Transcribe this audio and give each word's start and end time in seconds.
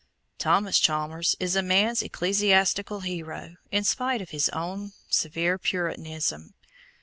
Thomas 0.39 0.79
Chalmers 0.79 1.35
is 1.39 1.53
the 1.53 1.61
man's 1.61 2.01
ecclesiastical 2.01 3.01
hero, 3.01 3.57
in 3.69 3.83
spite 3.83 4.19
of 4.19 4.31
his 4.31 4.49
own 4.49 4.93
severe 5.11 5.59
Puritanism. 5.59 6.55